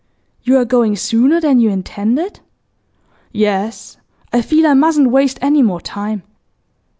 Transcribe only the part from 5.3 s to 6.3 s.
any more time.